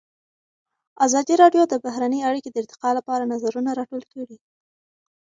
ازادي 1.05 1.33
راډیو 1.41 1.63
د 1.67 1.73
بهرنۍ 1.85 2.19
اړیکې 2.29 2.49
د 2.51 2.55
ارتقا 2.63 2.89
لپاره 2.97 3.29
نظرونه 3.33 3.69
راټول 3.79 4.03
کړي. 4.13 4.37